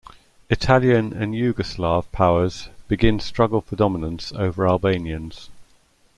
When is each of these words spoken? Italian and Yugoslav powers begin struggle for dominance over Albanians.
Italian 0.49 1.13
and 1.13 1.35
Yugoslav 1.35 2.11
powers 2.11 2.69
begin 2.87 3.19
struggle 3.19 3.61
for 3.61 3.75
dominance 3.75 4.31
over 4.31 4.67
Albanians. 4.67 5.51